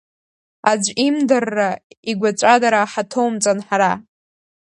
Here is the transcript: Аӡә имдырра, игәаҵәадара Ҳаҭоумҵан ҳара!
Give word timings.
Аӡә 0.71 0.89
имдырра, 1.05 1.69
игәаҵәадара 2.09 2.81
Ҳаҭоумҵан 2.91 3.59
ҳара! 3.67 3.91